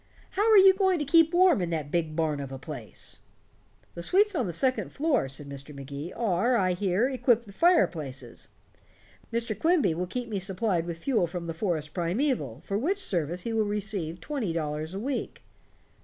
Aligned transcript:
"How 0.31 0.49
are 0.51 0.57
you 0.57 0.73
going 0.73 0.97
to 0.97 1.05
keep 1.05 1.31
warm 1.31 1.61
in 1.61 1.69
that 1.69 1.91
big 1.91 2.15
barn 2.15 2.39
of 2.39 2.51
a 2.51 2.57
place?" 2.57 3.19
"The 3.93 4.01
suites 4.01 4.33
on 4.33 4.47
the 4.47 4.51
second 4.51 4.91
floor," 4.91 5.29
said 5.29 5.47
Mr. 5.47 5.75
Magee, 5.75 6.11
"are, 6.13 6.57
I 6.57 6.73
hear, 6.73 7.07
equipped 7.07 7.45
with 7.45 7.55
fireplaces. 7.55 8.47
Mr. 9.31 9.55
Quimby 9.55 9.93
will 9.93 10.07
keep 10.07 10.27
me 10.27 10.39
supplied 10.39 10.87
with 10.87 10.97
fuel 11.03 11.27
from 11.27 11.45
the 11.45 11.53
forest 11.53 11.93
primeval, 11.93 12.61
for 12.61 12.79
which 12.79 12.97
service 12.97 13.43
he 13.43 13.53
will 13.53 13.65
receive 13.65 14.19
twenty 14.19 14.51
dollars 14.53 14.95
a 14.95 14.99
week." 14.99 15.43